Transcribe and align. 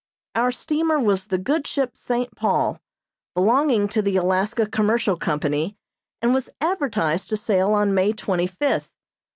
Our 0.33 0.51
steamer 0.51 0.99
was 0.99 1.25
the 1.25 1.37
good 1.37 1.67
ship 1.67 1.95
"St. 1.95 2.35
Paul," 2.35 2.81
belonging 3.35 3.87
to 3.89 4.01
the 4.01 4.17
Alaska 4.17 4.65
Commercial 4.65 5.15
Company, 5.15 5.77
and 6.23 6.33
was 6.33 6.49
advertised 6.59 7.29
to 7.29 7.37
sail 7.37 7.75
on 7.75 7.93
May 7.93 8.11
twenty 8.13 8.47
fifth. 8.47 8.89